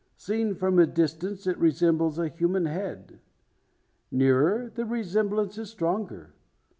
[0.17, 3.19] Seen from a distance it resembles a human head.
[4.09, 6.33] Nearer, the resemblance is stronger.